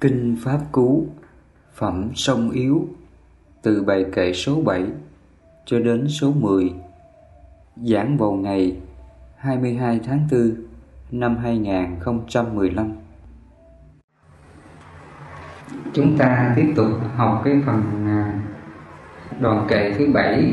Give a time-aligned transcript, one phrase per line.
[0.00, 1.06] Kinh Pháp Cú
[1.74, 2.88] Phẩm Sông Yếu,
[3.62, 4.84] Từ bài kệ số 7
[5.64, 6.72] cho đến số 10
[7.76, 8.76] Giảng vào ngày
[9.36, 10.54] 22 tháng 4
[11.10, 12.92] năm 2015
[15.92, 18.40] Chúng ta tiếp tục học cái phần à,
[19.40, 20.52] đoàn kệ thứ bảy.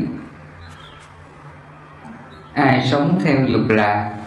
[2.52, 4.18] Ai sống theo dục lạc,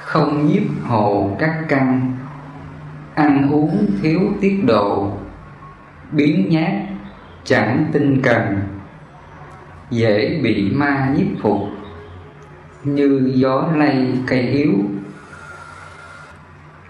[0.00, 2.12] Không nhiếp hồ các căn
[3.14, 5.12] ăn uống thiếu tiết độ,
[6.12, 6.72] biến nhát,
[7.44, 8.60] chẳng tinh cần,
[9.90, 11.58] dễ bị ma nhiếp phục
[12.84, 14.72] như gió lay cây yếu.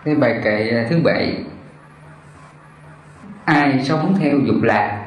[0.05, 1.45] Cái bài kệ thứ bảy.
[3.45, 5.07] Ai sống theo dục lạc?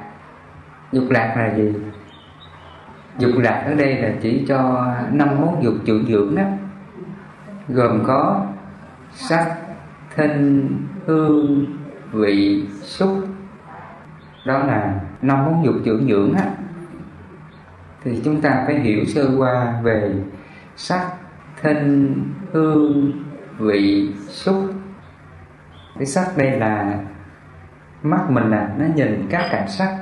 [0.92, 1.74] Dục lạc là gì?
[3.18, 6.44] Dục lạc ở đây là chỉ cho năm món dục trụ dưỡng đó.
[7.68, 8.46] Gồm có
[9.14, 9.56] sắc
[10.16, 10.70] thinh
[11.06, 11.66] hương
[12.12, 13.28] vị xúc.
[14.46, 16.46] Đó là năm món dục trưởng dưỡng á.
[18.04, 20.14] Thì chúng ta phải hiểu sơ qua về
[20.76, 21.08] sắc
[21.62, 23.12] thinh hương,
[23.58, 24.74] vị, xúc.
[25.96, 27.00] Cái sắc đây là
[28.04, 29.98] mắt mình là nó nhìn các cảnh sắc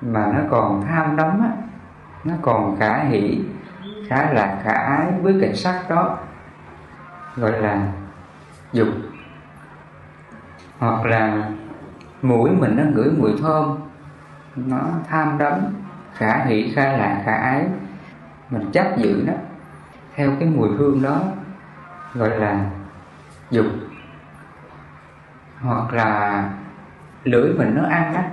[0.00, 1.50] mà nó còn tham đắm á.
[2.24, 3.40] Nó còn khả hỷ
[4.08, 6.18] khá là khả ái với cảnh sắc đó,
[7.36, 7.92] gọi là
[8.72, 8.88] dục
[10.78, 11.50] hoặc là
[12.22, 13.78] mũi mình nó ngửi mùi thơm,
[14.56, 15.54] nó tham đắm,
[16.14, 17.66] khả hỷ khả lạc khả ái,
[18.50, 19.32] mình chấp giữ nó
[20.14, 21.20] theo cái mùi hương đó,
[22.14, 22.70] gọi là
[23.50, 23.66] dục
[25.60, 26.44] hoặc là
[27.24, 28.24] lưỡi mình nó ăn á,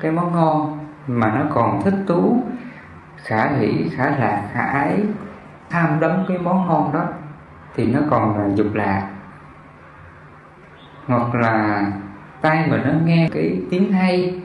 [0.00, 2.42] cái món ngon mà nó còn thích thú,
[3.16, 5.04] khả hỷ khả lạc khả ái,
[5.70, 7.04] tham đắm cái món ngon đó,
[7.74, 9.08] thì nó còn là dục lạc
[11.08, 11.86] hoặc là
[12.40, 14.40] tay mình nó nghe cái tiếng hay.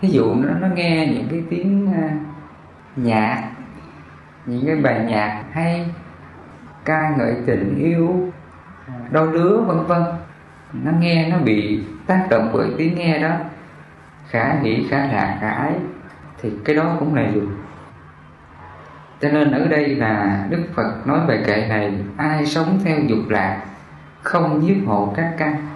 [0.00, 2.10] Ví dụ nó nó nghe những cái tiếng uh,
[2.96, 3.50] nhạc
[4.46, 5.86] những cái bài nhạc hay
[6.84, 8.32] ca ngợi tình yêu
[8.86, 10.02] à, đau lứa vân vân.
[10.72, 13.30] Nó nghe nó bị tác động bởi tiếng nghe đó.
[14.28, 15.72] Khả nghĩ khả lạc khả ái
[16.42, 17.44] thì cái đó cũng là dục
[19.20, 23.28] cho nên ở đây là đức phật nói về kệ này ai sống theo dục
[23.28, 23.62] lạc
[24.22, 25.66] không giết hộ các căn.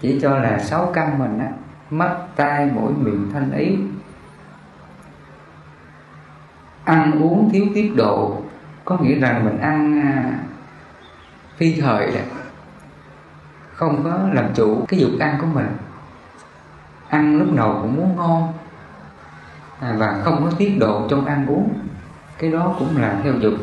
[0.00, 1.48] Chỉ cho là sáu căn mình á
[1.90, 3.76] mắt tai mũi miệng thanh ý.
[6.84, 8.42] Ăn uống thiếu tiết độ
[8.84, 10.38] có nghĩa rằng mình ăn à,
[11.56, 12.24] phi thời đấy
[13.72, 15.66] không có làm chủ cái dục ăn của mình.
[17.08, 18.52] Ăn lúc nào cũng muốn ngon
[19.80, 21.78] à, và không có tiết độ trong ăn uống.
[22.38, 23.54] Cái đó cũng là theo dục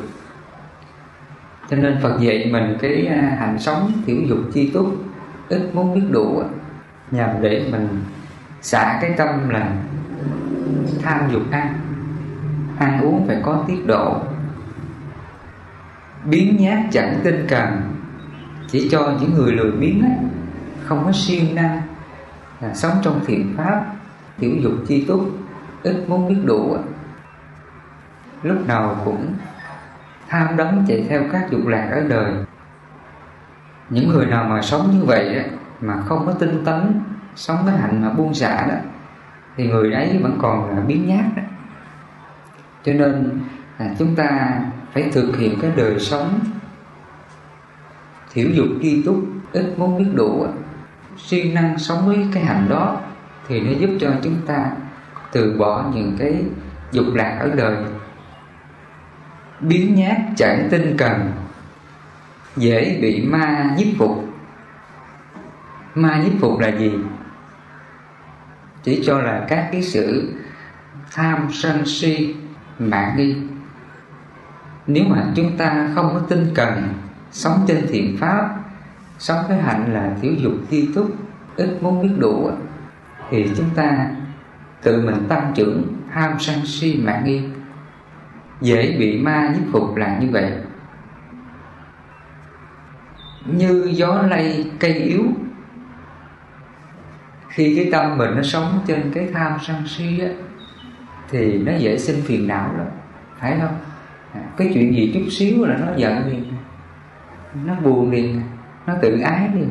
[1.76, 4.96] cho nên Phật dạy mình cái à, hành sống thiểu dục chi túc
[5.50, 6.44] ít muốn biết đủ
[7.12, 7.88] nhằm để mình
[8.62, 9.76] xả cái tâm là
[11.02, 11.74] tham dục ăn.
[12.78, 14.22] Ăn uống phải có tiết độ.
[16.26, 17.82] Biến nhát chẳng tinh cần.
[18.68, 20.18] Chỉ cho những người lười biếng ấy,
[20.84, 21.82] không có siêng năng
[22.62, 23.86] là sống trong thiện pháp
[24.38, 25.32] thiểu dục chi túc
[25.84, 26.78] ít muốn biết đủ
[28.44, 29.34] lúc nào cũng
[30.34, 32.34] tham đắm chạy theo các dục lạc ở đời.
[33.90, 35.44] Những người nào mà sống như vậy đó,
[35.82, 37.02] mà không có tinh tấn
[37.36, 38.76] sống cái hạnh mà buông xả đó
[39.58, 41.44] thì người ấy vẫn còn là biến nhát đó.
[42.84, 43.40] Cho nên
[43.80, 44.60] là chúng ta
[44.94, 46.40] phải thực hiện cái đời sống
[48.34, 50.48] thiểu dục tri túc ít muốn biết đủ
[51.18, 53.02] siêng năng sống với cái hạnh đó
[53.48, 54.72] thì nó giúp cho chúng ta
[55.32, 56.44] từ bỏ những cái
[56.92, 57.76] dục lạc ở đời
[59.64, 61.32] biến nhát chẳng tinh cần,
[62.56, 64.30] dễ bị ma nhiếp phục.
[65.96, 66.92] Ma nhiếp phục là gì?
[68.84, 70.34] Chỉ cho là các cái sự
[71.12, 72.36] tham sân si
[72.80, 73.36] mạng nghi.
[74.88, 76.94] Nếu mà chúng ta không có tinh cần,
[77.32, 78.50] sống trên thiện pháp,
[79.20, 81.16] sống cái hạnh là thiếu dục thi túc
[81.56, 82.52] ít muốn biết đủ,
[83.30, 84.08] thì chúng ta
[84.84, 87.42] tự mình tăng trưởng ham sân si mạng nghi
[88.64, 90.52] dễ bị ma nhiếp phục là như vậy.
[93.46, 95.24] Như gió lay cây yếu
[97.50, 100.28] khi cái tâm mình nó sống trên cái tham sân si á
[101.30, 102.88] thì nó dễ sinh phiền não lắm
[103.40, 103.78] phải không?
[104.34, 106.54] À, cái chuyện gì chút xíu là nó giận liền
[107.66, 108.42] nó buồn liền
[108.86, 109.70] nó tự ái liền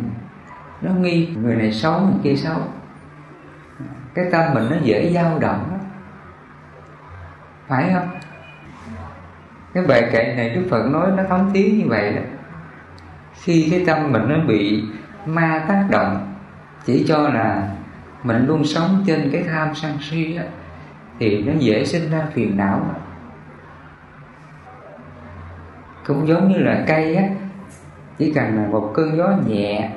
[0.83, 2.59] nó nghi người này xấu người kia xấu.
[3.79, 5.79] À, cái tâm mình nó dễ dao động
[7.69, 8.09] phải không?
[9.75, 12.23] Cái bài kệ này đức phật nói nó thấm thiếu như vậy đó.
[13.43, 14.85] Khi cái tâm mình nó bị
[15.27, 16.35] ma tác động
[16.85, 17.69] chỉ cho là
[18.23, 20.43] mình luôn sống trên cái tham sân si đó,
[21.19, 22.97] thì nó dễ sinh ra phiền não.
[26.07, 27.25] Cũng giống như là cây á
[28.19, 29.91] chỉ cần là một cơn gió nhẹ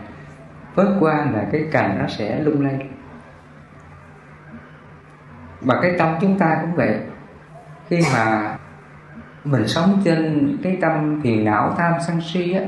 [0.75, 2.87] vớt qua là cái cành nó sẽ lung lay.
[5.61, 6.99] Và cái tâm chúng ta cũng vậy.
[7.89, 8.54] Khi mà
[9.45, 12.61] mình sống trên cái tâm phiền não tham sân si á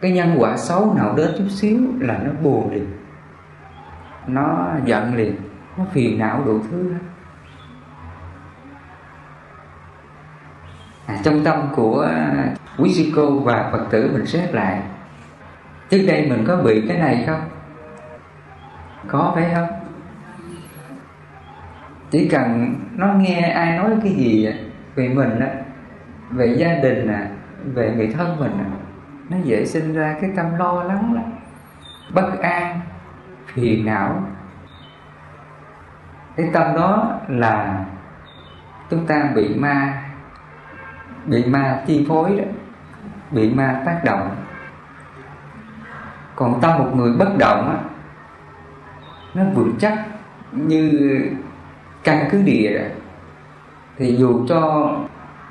[0.00, 2.86] cái nhân quả xấu nào đến chút xíu là nó buồn liền.
[4.26, 5.36] Nó giận liền
[5.78, 6.98] nó phiền não đủ thứ hết.
[11.06, 12.08] À, trong tâm của
[12.78, 14.82] quý sư cô và phật tử mình xét lại
[15.90, 17.40] trước đây mình có bị cái này không?
[19.08, 19.68] Có phải không?
[22.10, 24.48] Chỉ cần nó nghe ai nói cái gì
[24.94, 25.48] về mình á
[26.30, 27.28] về gia đình à
[27.64, 28.70] về người thân mình à
[29.28, 31.24] nó dễ sinh ra cái tâm lo lắng lắm.
[32.14, 32.80] Bất an,
[33.46, 34.22] phiền não.
[36.36, 37.84] Cái tâm đó là
[38.90, 40.02] chúng ta bị ma
[41.26, 42.44] bị ma chi phối đó,
[43.30, 44.36] bị ma tác động.
[46.36, 47.78] Còn tâm một người bất động á,
[49.34, 50.06] nó vững chắc
[50.52, 51.20] như
[52.04, 52.84] căn cứ địa đó
[53.96, 54.92] thì dù cho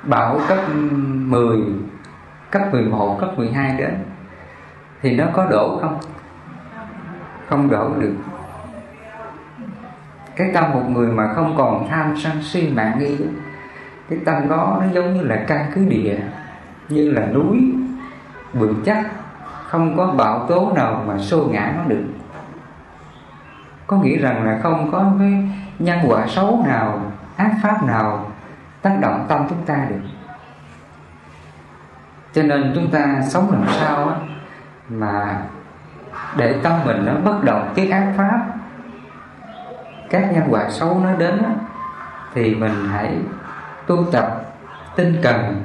[0.08, 1.58] bão cấp 10
[2.50, 3.94] cấp 11, cấp 12 đến.
[5.02, 5.98] Thì nó có đổ không?
[7.48, 8.14] Không đổ được.
[10.36, 13.16] Cái tâm một người mà không còn tham sân si mạng nghi
[14.08, 16.18] cái tâm đó nó giống như là căn cứ địa
[16.88, 17.74] như là núi
[18.52, 19.06] vững chắc
[19.66, 22.04] không có bão tố nào mà xô ngã nó được.
[23.86, 27.00] Có nghĩa rằng là không có cái nhân quả xấu nào
[27.36, 28.30] ác pháp nào
[28.82, 30.00] tác động tâm chúng ta được.
[32.32, 34.14] Cho nên chúng ta sống làm sao á
[34.88, 35.42] mà
[36.36, 38.46] để tâm mình nó bất động cái ác pháp
[40.10, 41.50] các nhân quả xấu nó đến á,
[42.34, 43.18] thì mình hãy
[43.86, 44.42] tu tập
[44.96, 45.62] tinh cần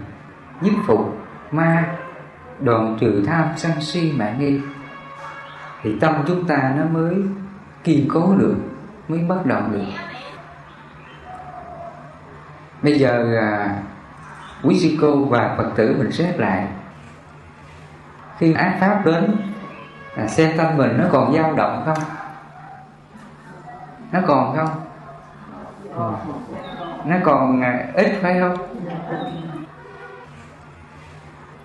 [0.62, 1.18] nhất phục
[1.52, 1.86] ma
[2.60, 4.62] đoạn trừ tham sân si mạng nghi.
[5.84, 7.16] Thì tâm chúng ta nó mới
[7.84, 8.56] kiên cố được
[9.08, 10.13] mới bất động được
[12.84, 13.76] bây giờ à,
[14.64, 16.68] quý sư cô và phật tử mình xét lại.
[18.38, 19.36] Khi ác pháp đến
[20.16, 22.04] à, xem tâm mình nó còn dao động không?
[24.12, 24.70] Nó còn không?
[25.96, 26.12] Ừ.
[27.06, 28.58] nó còn à, ít phải không?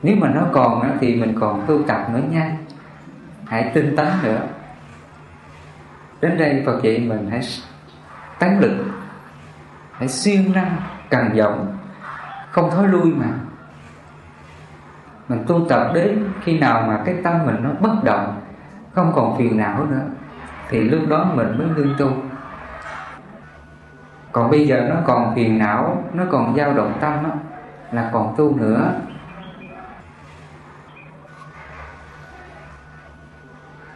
[0.03, 2.57] Nếu mà nó còn thì mình còn tu tập nữa nha.
[3.47, 4.41] Hãy tinh tấn nữa.
[6.21, 7.41] Đến đây Phật dạy mình hãy
[8.39, 8.85] tán lực.
[9.93, 10.77] Hãy siêng năng
[11.11, 11.77] cần vọng
[12.51, 13.27] không thối lui mà.
[15.29, 18.41] Mình tu tập đến khi nào mà cái tâm mình nó bất động
[18.95, 20.03] không còn phiền não nữa
[20.69, 22.13] thì lúc đó mình mới ngưng tu.
[24.33, 27.31] Còn bây giờ nó còn phiền não nó còn dao động tâm đó,
[27.93, 28.93] là còn tu nữa.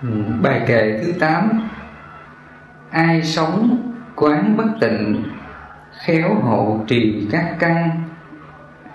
[0.02, 0.08] Ừ,
[0.42, 1.68] bài kệ thứ 8
[2.90, 3.76] ai sống
[4.16, 5.24] quán bất tịnh
[6.04, 7.90] khéo hộ trì các căn,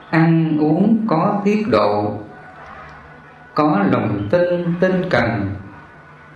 [0.09, 2.17] ăn uống có tiết độ,
[3.55, 5.55] có lòng tin tinh cần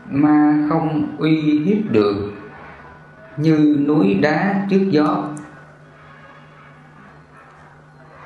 [0.09, 2.31] mà không uy hiếp được
[3.37, 5.23] như núi đá trước gió.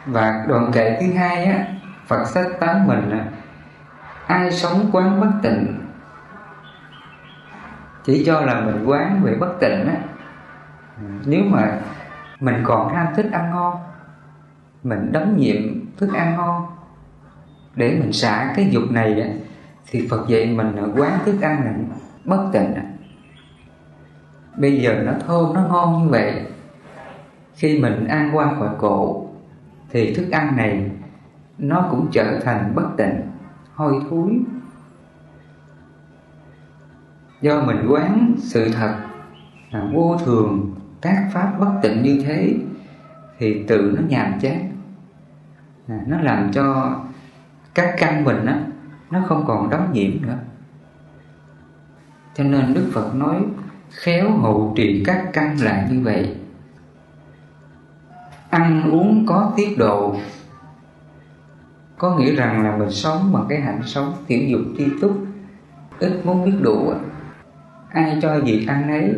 [0.06, 1.66] Và đoạn kệ thứ hai á,
[2.08, 3.26] Phật sách tán mình á,
[4.28, 5.80] ai sống quán bất tịnh,
[8.04, 9.96] chỉ cho là mình quán về bất tịnh á.
[11.26, 11.80] Nếu mà
[12.40, 13.76] mình còn ham thích ăn ngon.
[14.84, 15.62] Mình đấm nhiệm
[15.98, 16.66] thức ăn ngon.
[17.76, 19.30] Để mình xả cái dục này á,
[19.92, 21.74] thì Phật dạy mình quán thức ăn này
[22.26, 22.74] bất tịnh
[24.58, 26.46] bây giờ nó thơm, nó ngon như vậy.
[27.56, 29.28] Khi mình ăn qua khỏi cổ,
[29.90, 30.92] thì thức ăn này
[31.58, 33.22] nó cũng trở thành bất tịnh,
[33.74, 34.40] hôi thối.
[37.42, 38.96] Do mình quán sự thật
[39.72, 40.76] là vô thường
[41.06, 42.56] các pháp bất tịnh như thế
[43.40, 44.72] thì tự nó nhàm chán.
[45.88, 46.96] À, nó làm cho
[47.76, 48.60] các căn mình á
[49.12, 50.38] nó không còn đóng nhiễm nữa.
[52.34, 53.46] Cho nên đức phật nói
[53.90, 56.36] khéo hộ trì các căn là như vậy.
[58.50, 60.16] Ăn uống có tiết độ
[61.98, 65.18] có nghĩa rằng là mình sống bằng cái hạnh sống tiểu dục tri túc
[66.00, 66.94] ít muốn biết đủ
[67.90, 69.16] ai cho gì ăn ấy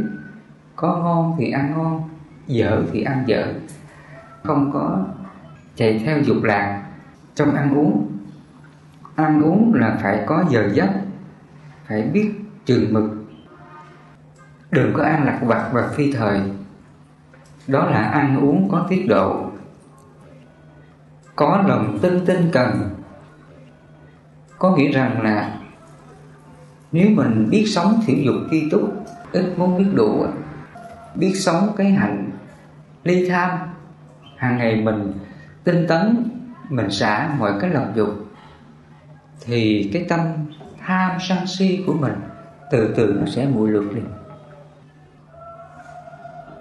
[0.77, 2.09] có ngon thì ăn ngon,
[2.47, 3.53] dở thì ăn dở.
[4.43, 5.05] Không có
[5.75, 6.83] chạy theo dục lạc
[7.35, 8.17] trong ăn uống.
[9.15, 10.89] Ăn uống là phải có giờ giấc,
[11.87, 12.31] phải biết
[12.65, 13.03] trường mực.
[14.71, 16.41] Đừng có ăn lạc vặt và phi thời.
[17.67, 19.51] Đó là ăn uống có tiết độ.
[21.35, 22.89] Có lòng tin tinh cần.
[24.59, 25.57] Có nghĩa rằng là
[26.91, 28.93] nếu mình biết sống thiểu dục tri túc
[29.31, 30.25] ít muốn biết đủ
[31.19, 32.29] biết sống cái hạnh
[33.03, 33.59] ly tham.
[34.37, 35.13] Hàng ngày mình
[35.63, 36.29] tinh tấn,
[36.69, 38.09] mình xả mọi cái lòng dục,
[39.45, 40.19] thì cái tâm
[40.85, 42.13] tham sân si của mình
[42.71, 44.01] từ từ nó sẽ muội lượt đi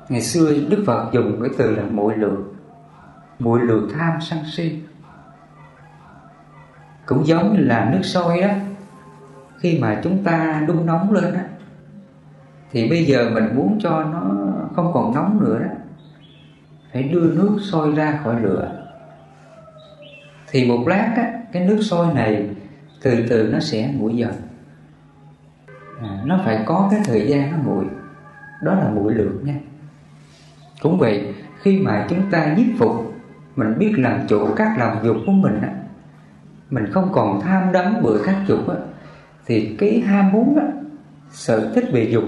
[0.08, 2.54] ngày xưa đức phật dùng cái từ là muội lượt
[3.38, 4.82] muội lượt tham sân si.
[7.06, 8.48] Cũng giống như là nước sôi đó,
[9.58, 11.40] khi mà chúng ta đun nóng lên đó
[12.72, 14.45] thì bây giờ mình muốn cho nó
[14.76, 15.68] không còn nóng nữa đó.
[16.92, 18.82] Phải đưa nước sôi ra khỏi lửa.
[20.50, 22.48] Thì một lát á, cái nước sôi này
[23.02, 24.32] từ từ nó sẽ nguội dần.
[26.02, 27.84] À, nó phải có cái thời gian nó nguội.
[28.62, 29.54] Đó là nguội lượng nha.
[30.82, 33.14] Cũng vậy khi mà chúng ta nhiếp phục
[33.56, 35.68] mình biết làm chủ các lòng dục của mình á
[36.70, 38.76] mình không còn tham đắm bởi các dục á
[39.46, 40.66] thì cái ham muốn á
[41.30, 42.24] sở thích về dục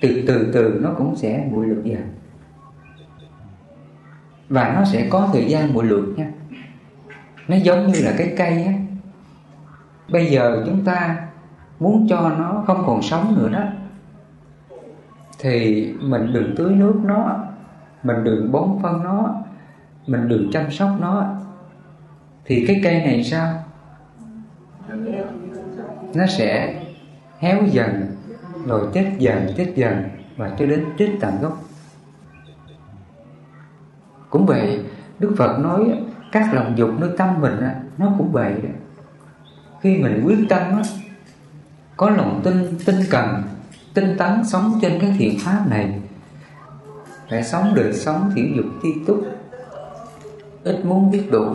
[0.00, 2.02] từ từ từ nó cũng sẽ nguội lược dần.
[4.48, 6.30] Và nó sẽ có thời gian nguội lược nha.
[7.48, 8.72] Nó giống như là cái cây á.
[10.08, 11.26] Bây giờ chúng ta
[11.80, 13.64] muốn cho nó không còn sống nữa đó,
[15.38, 17.44] thì mình đừng tưới nước nó,
[18.02, 19.34] mình đừng bón phân nó,
[20.06, 21.34] mình đừng chăm sóc nó.
[22.44, 23.64] Thì cái cây này sao?
[26.14, 26.82] Nó sẽ
[27.38, 28.06] héo dần
[28.66, 31.62] rồi chết dần chết dần, và cho đến chết tận gốc.
[34.30, 34.84] Cũng vậy,
[35.18, 36.02] đức phật nói
[36.32, 37.60] các lòng dục nơi tâm mình
[37.98, 38.68] nó cũng vậy đó.
[39.80, 40.82] Khi mình quyết tâm
[41.96, 43.42] có lòng tin tinh cần,
[43.94, 46.00] tinh tấn sống trên cái thiện pháp này
[47.30, 49.26] phải sống đời sống thiểu dục ti túc.
[50.64, 51.54] Ít muốn biết đủ,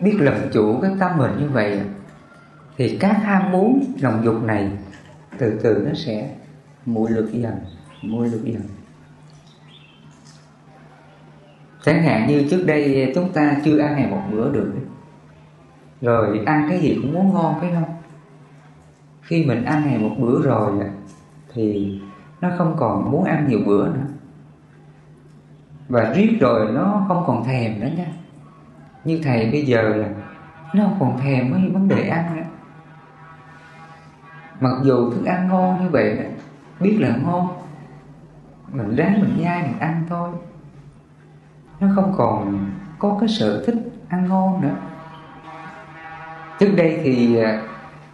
[0.00, 1.80] biết làm chủ cái tâm mình như vậy,
[2.76, 4.70] thì các ham muốn lòng dục này
[5.38, 6.30] từ từ nó sẽ
[6.86, 7.54] muội lực dần
[8.02, 8.62] muội lực dần.
[11.84, 14.72] Chẳng hạn như trước đây chúng ta chưa ăn ngày một bữa được
[16.00, 17.94] rồi ăn cái gì cũng muốn ngon phải không?
[19.22, 20.72] Khi mình ăn ngày một bữa rồi
[21.54, 21.98] thì
[22.40, 24.06] nó không còn muốn ăn nhiều bữa nữa.
[25.88, 28.06] Và riết rồi nó không còn thèm nữa nha.
[29.04, 30.08] Như thầy bây giờ là
[30.74, 32.42] nó không còn thèm với vấn đề ăn nữa
[34.60, 36.18] mặc dù thức ăn ngon như vậy
[36.80, 37.48] biết là ngon
[38.72, 40.30] mình ráng mình nhai mình ăn thôi.
[41.80, 42.66] Nó không còn
[42.98, 43.76] có cái sở thích
[44.08, 44.74] ăn ngon nữa.
[46.58, 47.62] Trước đây thì à,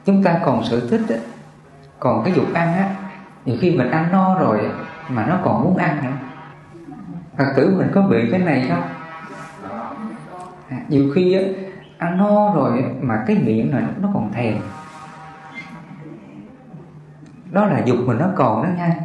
[0.05, 1.17] chúng ta còn sở thích á,
[1.99, 2.95] còn cái dục ăn á
[3.45, 4.71] nhiều khi mình ăn no rồi
[5.09, 6.17] mà nó còn muốn ăn nữa.
[7.39, 8.83] Phật tử mình có bị cái này không?
[10.69, 11.43] À, nhiều khi á,
[11.99, 14.55] ăn no rồi mà cái miệng này nó còn thèm
[17.55, 18.97] đó là dục mình nó còn đó nha.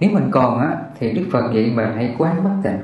[0.00, 2.78] Nếu mình còn á, thì đức phật vậy mình hãy quán bất tịnh.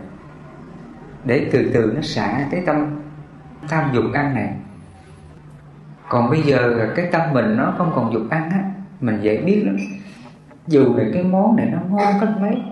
[1.25, 3.01] Để từ từ nó xả cái tâm,
[3.69, 4.55] tham dục ăn này.
[6.09, 9.63] Còn bây giờ cái tâm mình nó không còn dục ăn á, mình dễ biết
[9.67, 9.77] lắm.
[10.67, 12.63] Dù là cái món này nó ngon cách mấy,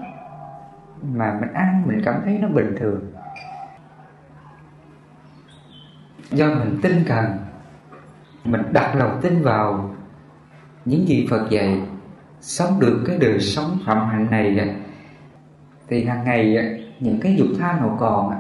[1.03, 3.13] mà mình ăn mình cảm thấy nó bình thường.
[6.31, 7.39] Do mình tin cần
[8.45, 9.95] mình đặt lòng tin vào
[10.85, 11.81] những gì Phật dạy,
[12.41, 14.77] sống được cái đời sống phạm hạnh này
[15.89, 16.57] thì hàng ngày
[17.01, 18.35] những cái dục tham nào còn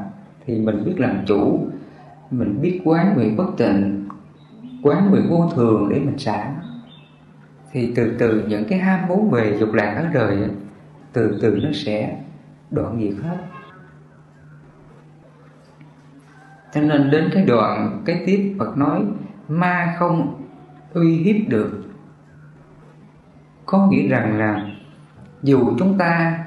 [0.46, 1.66] thì mình biết làm chủ,
[2.30, 4.08] mình biết quán nguyện bất tịnh,
[4.82, 6.52] quán nguyện vô thường để mình xả.
[7.72, 10.38] Thì từ từ những cái ham muốn về dục lạc ở đời
[11.12, 12.16] từ từ nó sẽ
[12.70, 13.36] đoạn diệt hết.
[16.74, 19.04] Cho nên đến cái đoạn cái tiếp Phật nói
[19.58, 20.44] ma không
[20.92, 21.84] uy hiếp được.
[23.66, 24.66] Có nghĩa rằng là
[25.42, 26.38] dù chúng ta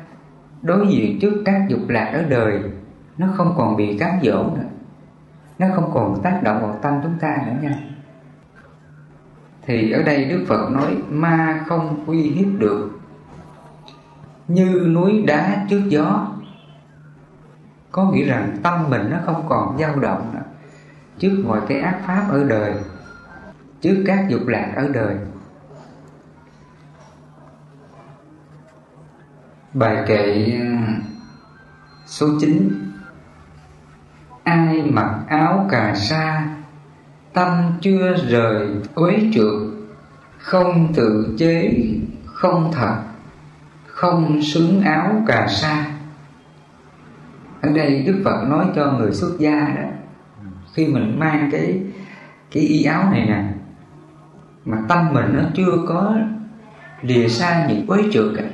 [0.61, 2.63] đối diện trước các dục lạc ở đời,
[3.17, 4.69] nó không còn bị cám dỗ nữa.
[5.59, 7.79] Nó không còn tác động vào tâm chúng ta nữa nha.
[9.61, 12.99] Thì ở đây Đức Phật nói, ma không uy hiếp được
[14.47, 16.27] như núi đá trước gió.
[17.91, 20.41] Có nghĩa rằng tâm mình nó không còn dao động nữa.
[21.17, 22.73] Trước mọi cái ác pháp ở đời
[23.85, 25.15] trước các dục lạc ở đời.
[29.73, 30.51] Bài kệ,
[32.05, 32.91] số 9
[34.43, 36.47] ai mặc áo cà sa,
[37.33, 39.53] tâm chưa rời uế trượt
[40.37, 41.83] không tự chế,
[42.25, 43.03] không thật
[43.85, 45.85] không xứng áo cà sa.
[47.61, 49.89] Ở đây đức phật nói cho người xuất gia đó,
[50.73, 51.81] khi mình mang cái
[52.51, 53.43] cái y áo này nè
[54.65, 56.15] mà tâm mình nó chưa có
[57.01, 58.49] lìa xa những quấy trượt ấy,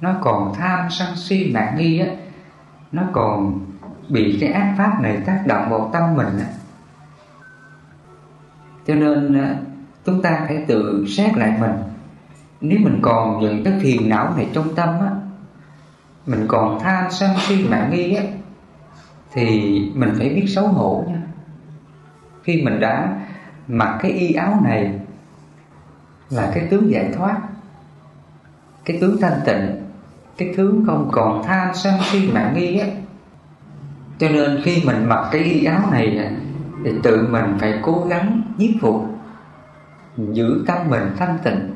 [0.00, 2.06] nó còn tham sân si mạng nghi á
[2.92, 3.60] nó còn
[4.08, 6.46] bị cái ác pháp này tác động vào tâm mình á.
[8.86, 9.56] Cho nên à,
[10.04, 11.72] chúng ta phải tự xét lại mình.
[12.60, 15.10] Nếu mình còn những cái phiền não này trong tâm á
[16.26, 18.22] mình còn tham sân si mạng nghi á
[19.32, 21.22] thì mình phải biết xấu hổ nha.
[22.42, 23.20] Khi mình đã
[23.68, 24.99] mặc cái y áo này
[26.30, 27.40] là cái tướng giải thoát
[28.84, 29.80] cái tướng thanh tịnh
[30.36, 32.86] cái tướng không còn tham sân si mạng nghi á.
[34.18, 36.30] Cho nên khi mình mặc cái y áo này
[36.84, 39.06] thì tự mình phải cố gắng nhiếp phục
[40.16, 41.74] giữ tâm mình thanh tịnh.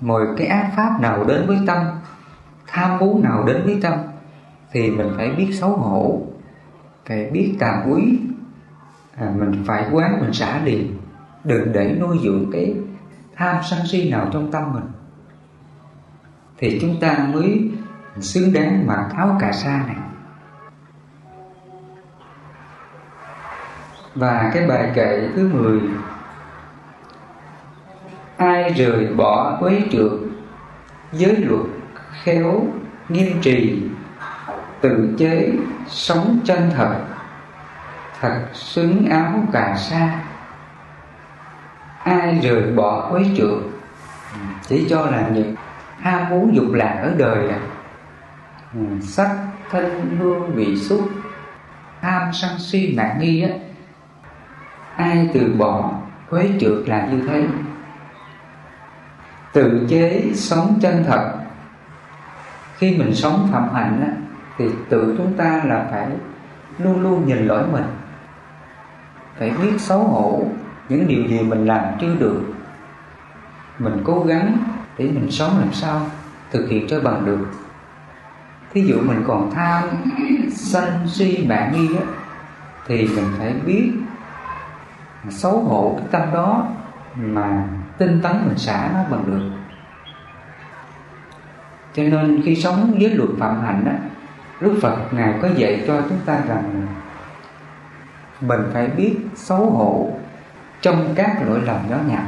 [0.00, 1.86] Mọi cái ác pháp nào đến với tâm
[2.66, 3.92] tham muốn nào đến với tâm
[4.72, 6.22] thì mình phải biết xấu hổ
[7.06, 8.18] phải biết tà quý
[9.16, 10.96] à, mình phải quán mình xả liền
[11.44, 12.74] đừng để nuôi dưỡng cái
[13.42, 14.90] tham sân si nào trong tâm mình,
[16.58, 17.70] thì chúng ta mới
[18.20, 19.96] xứng đáng mặc áo cà sa này.
[24.14, 25.80] Và cái bài kệ thứ 10
[28.36, 30.12] ai rời bỏ quấy trượt
[31.12, 31.66] giới luật
[32.22, 32.62] khéo
[33.08, 33.82] nghiêm trì,
[34.80, 35.52] tự chế
[35.88, 37.04] sống chân thật
[38.20, 40.20] thật xứng áo cà sa
[42.04, 43.72] ai rời bỏ quấy trượt
[44.68, 45.54] chỉ cho là những
[46.00, 47.58] ham muốn dục lạc ở đời à.
[48.74, 49.36] Ừ, sắc
[49.70, 51.08] thân hương vị xúc
[52.00, 53.50] ham sân si mạng nghi á.
[54.96, 55.90] Ai từ bỏ
[56.30, 57.46] quấy trượt là như thế?
[59.52, 61.32] Tự chế sống chân thật.
[62.76, 64.12] Khi mình sống phạm hạnh á,
[64.58, 66.06] thì tự chúng ta là phải
[66.78, 67.84] luôn luôn nhìn lỗi mình.
[69.38, 70.42] Phải biết xấu hổ
[70.92, 72.42] những điều gì mình làm chưa được.
[73.78, 74.58] Mình cố gắng
[74.98, 76.06] để mình sống làm sao
[76.50, 77.46] thực hiện cho bằng được.
[78.72, 79.88] Thí dụ mình còn tham
[80.50, 82.04] sân si mạng nghi á,
[82.86, 83.92] thì mình phải biết
[85.30, 86.68] xấu hổ cái tâm đó
[87.16, 89.50] mà tinh tấn mình xả nó bằng được.
[91.94, 93.98] Cho nên khi sống với luật phạm hạnh á,
[94.60, 96.86] Đức Phật Ngài có dạy cho chúng ta rằng
[98.40, 100.10] Mình phải biết xấu hổ
[100.82, 102.22] trong các lỗi lầm nhỏ nhặt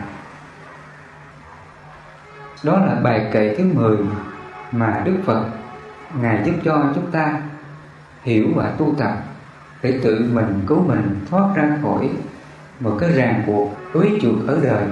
[2.62, 3.96] Đó là bài kệ thứ 10
[4.72, 5.44] Mà Đức Phật,
[6.20, 7.42] Ngài giúp cho chúng ta
[8.22, 9.12] Hiểu và tu tập
[9.82, 12.10] Để tự mình cứu mình thoát ra khỏi
[12.80, 14.84] Một cái ràng buộc đối chuột ở đời.